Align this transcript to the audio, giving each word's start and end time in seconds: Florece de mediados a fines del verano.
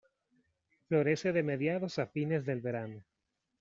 Florece 0.87 1.31
de 1.31 1.43
mediados 1.43 1.99
a 1.99 2.07
fines 2.07 2.43
del 2.43 2.59
verano. 2.59 3.05